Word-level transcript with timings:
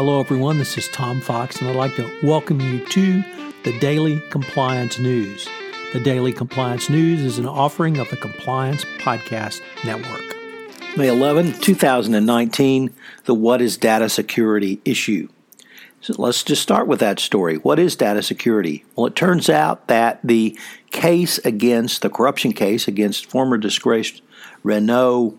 Hello, 0.00 0.18
everyone. 0.18 0.56
This 0.56 0.78
is 0.78 0.88
Tom 0.88 1.20
Fox, 1.20 1.60
and 1.60 1.68
I'd 1.68 1.76
like 1.76 1.94
to 1.96 2.10
welcome 2.22 2.58
you 2.58 2.82
to 2.86 3.22
the 3.64 3.78
Daily 3.80 4.18
Compliance 4.30 4.98
News. 4.98 5.46
The 5.92 6.00
Daily 6.00 6.32
Compliance 6.32 6.88
News 6.88 7.20
is 7.20 7.36
an 7.36 7.44
offering 7.44 7.98
of 7.98 8.08
the 8.08 8.16
Compliance 8.16 8.82
Podcast 8.96 9.60
Network. 9.84 10.24
May 10.96 11.08
11, 11.08 11.52
2019, 11.60 12.94
the 13.26 13.34
What 13.34 13.60
is 13.60 13.76
Data 13.76 14.08
Security 14.08 14.80
issue. 14.86 15.28
So 16.00 16.14
let's 16.16 16.42
just 16.44 16.62
start 16.62 16.86
with 16.86 17.00
that 17.00 17.20
story. 17.20 17.56
What 17.56 17.78
is 17.78 17.94
data 17.94 18.22
security? 18.22 18.86
Well, 18.96 19.04
it 19.04 19.16
turns 19.16 19.50
out 19.50 19.86
that 19.88 20.18
the 20.24 20.58
case 20.92 21.36
against 21.44 22.00
the 22.00 22.08
corruption 22.08 22.54
case 22.54 22.88
against 22.88 23.26
former 23.26 23.58
disgraced 23.58 24.22
Renault 24.62 25.36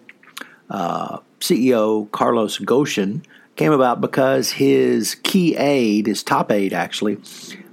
uh, 0.69 1.17
CEO 1.39 2.11
Carlos 2.11 2.59
Ghosn 2.59 3.23
came 3.55 3.71
about 3.71 4.01
because 4.01 4.51
his 4.51 5.15
key 5.15 5.55
aide, 5.55 6.07
his 6.07 6.23
top 6.23 6.51
aide 6.51 6.73
actually, 6.73 7.17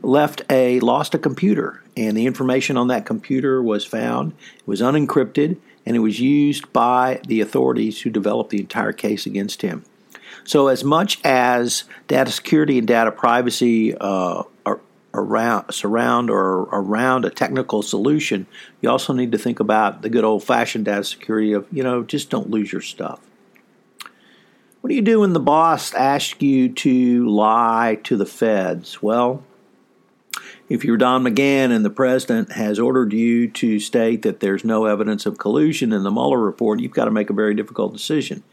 left 0.02 0.42
a 0.50 0.80
lost 0.80 1.14
a 1.14 1.18
computer, 1.18 1.82
and 1.96 2.16
the 2.16 2.26
information 2.26 2.76
on 2.76 2.88
that 2.88 3.06
computer 3.06 3.62
was 3.62 3.84
found. 3.84 4.32
It 4.56 4.66
was 4.66 4.80
unencrypted, 4.80 5.56
and 5.86 5.96
it 5.96 6.00
was 6.00 6.20
used 6.20 6.72
by 6.72 7.20
the 7.26 7.40
authorities 7.40 8.02
who 8.02 8.10
developed 8.10 8.50
the 8.50 8.60
entire 8.60 8.92
case 8.92 9.26
against 9.26 9.62
him. 9.62 9.84
So, 10.44 10.68
as 10.68 10.84
much 10.84 11.18
as 11.24 11.84
data 12.06 12.30
security 12.30 12.78
and 12.78 12.86
data 12.86 13.12
privacy 13.12 13.94
uh, 13.96 14.44
are 14.64 14.80
around 15.14 15.72
surround 15.72 16.30
or 16.30 16.62
around 16.72 17.24
a 17.24 17.30
technical 17.30 17.82
solution, 17.82 18.46
you 18.80 18.90
also 18.90 19.12
need 19.12 19.32
to 19.32 19.38
think 19.38 19.60
about 19.60 20.02
the 20.02 20.08
good 20.08 20.24
old 20.24 20.44
fashioned 20.44 20.84
data 20.84 21.04
security 21.04 21.52
of 21.52 21.66
you 21.72 21.82
know 21.82 22.02
just 22.02 22.30
don't 22.30 22.50
lose 22.50 22.72
your 22.72 22.82
stuff. 22.82 23.20
What 24.80 24.90
do 24.90 24.94
you 24.94 25.02
do 25.02 25.20
when 25.20 25.32
the 25.32 25.40
boss 25.40 25.92
asks 25.92 26.40
you 26.40 26.68
to 26.68 27.28
lie 27.28 27.98
to 28.04 28.16
the 28.16 28.24
feds? 28.26 29.02
Well, 29.02 29.42
if 30.68 30.84
you're 30.84 30.96
Don 30.96 31.24
McGahn 31.24 31.72
and 31.72 31.84
the 31.84 31.90
president 31.90 32.52
has 32.52 32.78
ordered 32.78 33.12
you 33.12 33.48
to 33.48 33.80
state 33.80 34.22
that 34.22 34.38
there's 34.38 34.64
no 34.64 34.84
evidence 34.84 35.26
of 35.26 35.36
collusion 35.36 35.92
in 35.92 36.04
the 36.04 36.12
Mueller 36.12 36.38
report, 36.38 36.78
you've 36.78 36.92
got 36.92 37.06
to 37.06 37.10
make 37.10 37.28
a 37.28 37.32
very 37.32 37.54
difficult 37.54 37.92
decision. 37.92 38.44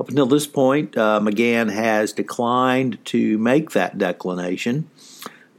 Up 0.00 0.08
until 0.08 0.26
this 0.26 0.46
point, 0.46 0.96
uh, 0.96 1.20
McGahn 1.22 1.70
has 1.70 2.12
declined 2.12 3.04
to 3.06 3.36
make 3.36 3.72
that 3.72 3.98
declination. 3.98 4.88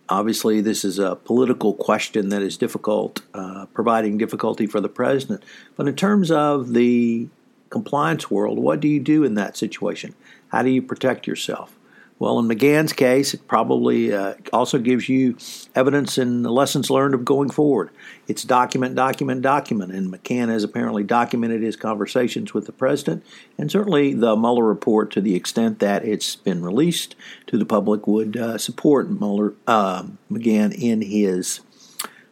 Obviously, 0.08 0.60
this 0.60 0.84
is 0.84 0.98
a 0.98 1.18
political 1.18 1.76
question 1.76 2.30
that 2.30 2.42
is 2.42 2.58
difficult, 2.58 3.22
uh, 3.36 3.68
providing 3.76 4.18
difficulty 4.18 4.66
for 4.66 4.82
the 4.82 4.90
president. 4.90 5.44
But 5.76 5.88
in 5.88 5.96
terms 5.96 6.32
of 6.32 6.74
the 6.74 7.28
compliance 7.70 8.30
world, 8.32 8.60
what 8.60 8.80
do 8.80 8.88
you 8.88 9.00
do 9.00 9.24
in 9.24 9.36
that 9.36 9.58
situation? 9.58 10.16
How 10.50 10.64
do 10.64 10.70
you 10.70 10.82
protect 10.82 11.28
yourself? 11.28 11.76
Well, 12.20 12.38
in 12.40 12.50
McGahn's 12.50 12.92
case, 12.92 13.34
it 13.34 13.48
probably 13.48 14.14
uh, 14.14 14.34
also 14.52 14.78
gives 14.78 15.08
you 15.08 15.38
evidence 15.74 16.18
and 16.18 16.46
lessons 16.46 16.90
learned 16.90 17.14
of 17.14 17.24
going 17.24 17.50
forward. 17.50 17.92
It's 18.28 18.44
document, 18.44 18.94
document, 18.96 19.42
document. 19.42 19.94
And 19.94 20.12
McGahn 20.12 20.50
has 20.50 20.66
apparently 20.66 21.04
documented 21.04 21.62
his 21.62 21.78
conversations 21.78 22.54
with 22.54 22.66
the 22.66 22.74
president, 22.74 23.26
and 23.58 23.72
certainly 23.72 24.14
the 24.14 24.36
Mueller 24.36 24.66
report, 24.66 25.12
to 25.12 25.22
the 25.22 25.34
extent 25.34 25.80
that 25.80 26.04
it's 26.04 26.36
been 26.36 26.62
released 26.62 27.16
to 27.48 27.58
the 27.58 27.66
public, 27.66 28.06
would 28.06 28.36
uh, 28.36 28.58
support 28.58 29.10
Mueller, 29.10 29.54
uh, 29.66 30.04
McGahn 30.30 30.74
in 30.74 31.02
his 31.02 31.62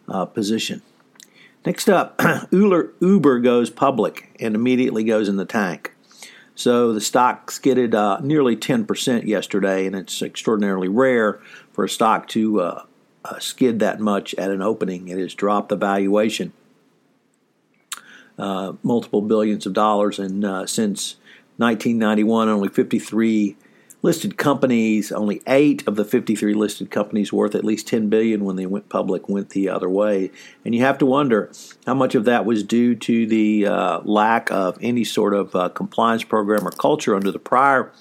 uh, 0.09 0.25
position. 0.25 0.81
Next 1.67 1.89
up, 1.89 2.21
Uber 2.51 3.39
goes 3.39 3.69
public 3.69 4.33
and 4.39 4.55
immediately 4.55 5.03
goes 5.03 5.27
in 5.27 5.35
the 5.35 5.43
tank. 5.43 5.93
So 6.55 6.93
the 6.93 7.01
stock 7.01 7.51
skidded 7.51 7.93
uh, 7.93 8.21
nearly 8.21 8.55
10% 8.55 9.25
yesterday, 9.25 9.85
and 9.85 9.93
it's 9.93 10.21
extraordinarily 10.21 10.87
rare 10.87 11.41
for 11.73 11.83
a 11.83 11.89
stock 11.89 12.29
to 12.29 12.61
uh, 12.61 12.83
uh, 13.25 13.39
skid 13.39 13.79
that 13.79 13.99
much 13.99 14.33
at 14.35 14.49
an 14.49 14.61
opening. 14.61 15.09
It 15.09 15.17
has 15.17 15.33
dropped 15.33 15.67
the 15.67 15.75
valuation 15.75 16.53
uh, 18.39 18.71
multiple 18.81 19.21
billions 19.21 19.65
of 19.65 19.73
dollars, 19.73 20.19
and 20.19 20.45
uh, 20.45 20.65
since 20.65 21.17
1991, 21.57 22.47
only 22.47 22.69
53 22.69 23.57
listed 24.01 24.37
companies, 24.37 25.11
only 25.11 25.41
eight 25.47 25.85
of 25.87 25.95
the 25.95 26.05
53 26.05 26.53
listed 26.53 26.91
companies 26.91 27.33
worth 27.33 27.55
at 27.55 27.65
least 27.65 27.87
10 27.87 28.09
billion 28.09 28.45
when 28.45 28.55
they 28.55 28.65
went 28.65 28.89
public 28.89 29.27
went 29.27 29.49
the 29.49 29.69
other 29.69 29.89
way. 29.89 30.31
And 30.63 30.75
you 30.75 30.81
have 30.81 30.97
to 30.99 31.05
wonder 31.05 31.51
how 31.85 31.95
much 31.95 32.15
of 32.15 32.25
that 32.25 32.45
was 32.45 32.63
due 32.63 32.95
to 32.95 33.25
the 33.25 33.65
uh, 33.65 33.99
lack 34.03 34.51
of 34.51 34.77
any 34.81 35.03
sort 35.03 35.33
of 35.33 35.55
uh, 35.55 35.69
compliance 35.69 36.23
program 36.23 36.67
or 36.67 36.71
culture 36.71 37.15
under 37.15 37.31
the 37.31 37.39
prior 37.39 37.91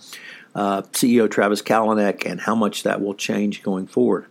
uh, 0.54 0.82
CEO 0.92 1.30
Travis 1.30 1.60
Kalanick, 1.60 2.24
and 2.24 2.40
how 2.40 2.54
much 2.54 2.82
that 2.82 3.02
will 3.02 3.14
change 3.14 3.62
going 3.62 3.86
forward. 3.86 4.26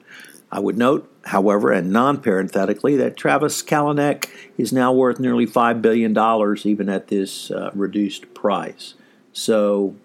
I 0.51 0.59
would 0.59 0.77
note, 0.77 1.07
however, 1.25 1.71
and 1.71 1.91
non 1.91 2.19
parenthetically, 2.19 2.95
that 2.95 3.15
Travis 3.15 3.61
Kalanick 3.61 4.29
is 4.57 4.73
now 4.73 4.91
worth 4.91 5.19
nearly 5.19 5.45
$5 5.45 5.81
billion 5.81 6.17
even 6.63 6.89
at 6.89 7.09
this 7.09 7.51
uh, 7.51 7.69
reduced 7.75 8.33
price. 8.33 8.95
So 9.33 9.95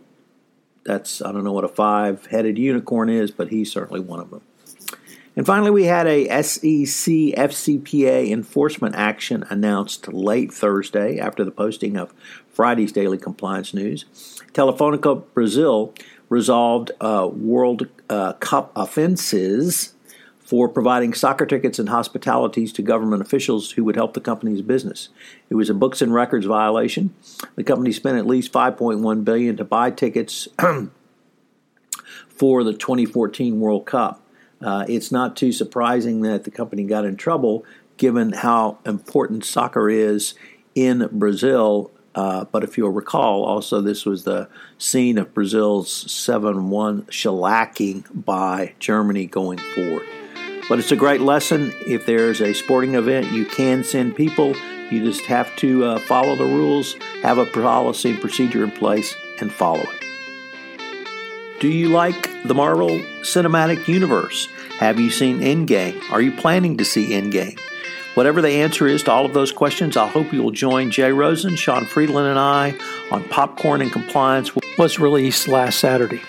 that's 0.90 1.22
I 1.22 1.30
don't 1.32 1.44
know 1.44 1.52
what 1.52 1.64
a 1.64 1.68
five-headed 1.68 2.58
unicorn 2.58 3.08
is, 3.08 3.30
but 3.30 3.48
he's 3.48 3.70
certainly 3.70 4.00
one 4.00 4.20
of 4.20 4.30
them. 4.30 4.42
And 5.36 5.46
finally, 5.46 5.70
we 5.70 5.84
had 5.84 6.08
a 6.08 6.42
SEC 6.42 7.14
FCPA 7.38 8.30
enforcement 8.30 8.96
action 8.96 9.44
announced 9.48 10.12
late 10.12 10.52
Thursday 10.52 11.18
after 11.18 11.44
the 11.44 11.52
posting 11.52 11.96
of 11.96 12.12
Friday's 12.52 12.90
daily 12.90 13.16
compliance 13.16 13.72
news. 13.72 14.04
Telefonica 14.52 15.22
Brazil 15.32 15.94
resolved 16.28 16.90
uh, 17.00 17.28
World 17.32 17.86
uh, 18.08 18.32
Cup 18.34 18.72
offenses 18.74 19.94
for 20.50 20.68
providing 20.68 21.14
soccer 21.14 21.46
tickets 21.46 21.78
and 21.78 21.90
hospitalities 21.90 22.72
to 22.72 22.82
government 22.82 23.22
officials 23.22 23.70
who 23.70 23.84
would 23.84 23.94
help 23.94 24.14
the 24.14 24.20
company's 24.20 24.62
business. 24.62 25.08
It 25.48 25.54
was 25.54 25.70
a 25.70 25.74
books 25.74 26.02
and 26.02 26.12
records 26.12 26.44
violation. 26.44 27.14
The 27.54 27.62
company 27.62 27.92
spent 27.92 28.18
at 28.18 28.26
least 28.26 28.50
5.1 28.50 29.24
billion 29.24 29.56
to 29.58 29.64
buy 29.64 29.92
tickets 29.92 30.48
for 32.28 32.64
the 32.64 32.72
2014 32.72 33.60
World 33.60 33.86
Cup. 33.86 34.22
Uh, 34.60 34.84
it's 34.88 35.12
not 35.12 35.36
too 35.36 35.52
surprising 35.52 36.22
that 36.22 36.42
the 36.42 36.50
company 36.50 36.82
got 36.82 37.04
in 37.04 37.16
trouble 37.16 37.64
given 37.96 38.32
how 38.32 38.78
important 38.84 39.44
soccer 39.44 39.88
is 39.88 40.34
in 40.74 41.08
Brazil. 41.12 41.92
Uh, 42.16 42.44
but 42.46 42.64
if 42.64 42.76
you'll 42.76 42.90
recall, 42.90 43.44
also 43.44 43.80
this 43.80 44.04
was 44.04 44.24
the 44.24 44.48
scene 44.78 45.16
of 45.16 45.32
Brazil's 45.32 46.10
7 46.10 46.70
1 46.70 47.02
shellacking 47.04 48.24
by 48.24 48.74
Germany 48.80 49.26
going 49.26 49.58
forward. 49.58 50.08
But 50.70 50.78
it's 50.78 50.92
a 50.92 50.96
great 50.96 51.20
lesson. 51.20 51.74
If 51.84 52.06
there's 52.06 52.40
a 52.40 52.54
sporting 52.54 52.94
event, 52.94 53.32
you 53.32 53.44
can 53.44 53.82
send 53.82 54.14
people. 54.14 54.54
You 54.88 55.04
just 55.04 55.26
have 55.26 55.54
to 55.56 55.84
uh, 55.84 55.98
follow 55.98 56.36
the 56.36 56.44
rules, 56.44 56.94
have 57.24 57.38
a 57.38 57.46
policy 57.46 58.10
and 58.10 58.20
procedure 58.20 58.62
in 58.62 58.70
place, 58.70 59.16
and 59.40 59.52
follow 59.52 59.82
it. 59.82 60.04
Do 61.58 61.66
you 61.66 61.88
like 61.88 62.30
the 62.44 62.54
Marvel 62.54 63.00
Cinematic 63.22 63.88
Universe? 63.88 64.46
Have 64.78 65.00
you 65.00 65.10
seen 65.10 65.40
Endgame? 65.40 66.00
Are 66.12 66.22
you 66.22 66.30
planning 66.30 66.76
to 66.76 66.84
see 66.84 67.10
Endgame? 67.10 67.58
Whatever 68.14 68.40
the 68.40 68.50
answer 68.50 68.86
is 68.86 69.02
to 69.02 69.10
all 69.10 69.26
of 69.26 69.34
those 69.34 69.50
questions, 69.50 69.96
I 69.96 70.06
hope 70.06 70.32
you 70.32 70.40
will 70.40 70.52
join 70.52 70.92
Jay 70.92 71.10
Rosen, 71.10 71.56
Sean 71.56 71.84
Friedland, 71.84 72.28
and 72.28 72.38
I 72.38 72.76
on 73.10 73.24
Popcorn 73.24 73.82
and 73.82 73.90
Compliance 73.90 74.52
was 74.78 75.00
released 75.00 75.48
last 75.48 75.80
Saturday. 75.80 76.22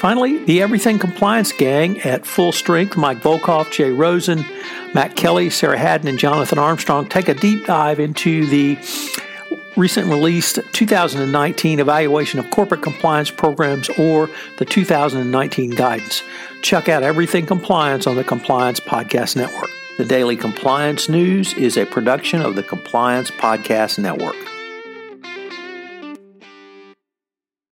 Finally, 0.00 0.42
the 0.46 0.62
Everything 0.62 0.98
Compliance 0.98 1.52
Gang 1.52 2.00
at 2.00 2.24
full 2.24 2.52
strength 2.52 2.96
Mike 2.96 3.18
Volkov, 3.18 3.70
Jay 3.70 3.90
Rosen, 3.90 4.42
Matt 4.94 5.14
Kelly, 5.14 5.50
Sarah 5.50 5.76
Haddon, 5.76 6.08
and 6.08 6.18
Jonathan 6.18 6.58
Armstrong 6.58 7.06
take 7.06 7.28
a 7.28 7.34
deep 7.34 7.66
dive 7.66 8.00
into 8.00 8.46
the 8.46 8.78
recent 9.76 10.08
released 10.08 10.58
2019 10.72 11.80
evaluation 11.80 12.40
of 12.40 12.50
corporate 12.50 12.80
compliance 12.80 13.30
programs 13.30 13.90
or 13.98 14.30
the 14.56 14.64
2019 14.64 15.72
guidance. 15.72 16.22
Check 16.62 16.88
out 16.88 17.02
Everything 17.02 17.44
Compliance 17.44 18.06
on 18.06 18.16
the 18.16 18.24
Compliance 18.24 18.80
Podcast 18.80 19.36
Network. 19.36 19.68
The 19.98 20.06
Daily 20.06 20.34
Compliance 20.34 21.10
News 21.10 21.52
is 21.52 21.76
a 21.76 21.84
production 21.84 22.40
of 22.40 22.54
the 22.54 22.62
Compliance 22.62 23.30
Podcast 23.32 23.98
Network. 23.98 24.49